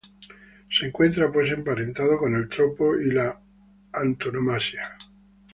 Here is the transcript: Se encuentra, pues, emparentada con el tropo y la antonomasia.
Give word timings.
Se 0.71 0.87
encuentra, 0.87 1.31
pues, 1.31 1.51
emparentada 1.51 2.17
con 2.17 2.33
el 2.33 2.49
tropo 2.49 2.95
y 2.99 3.11
la 3.11 3.39
antonomasia. 3.93 4.97